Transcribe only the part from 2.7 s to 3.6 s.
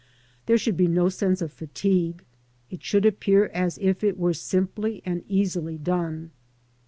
it should appear